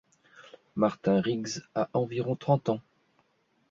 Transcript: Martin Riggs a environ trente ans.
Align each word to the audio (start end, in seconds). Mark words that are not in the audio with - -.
Martin 0.75 1.19
Riggs 1.21 1.61
a 1.75 1.87
environ 1.93 2.35
trente 2.35 2.69
ans. 2.69 2.81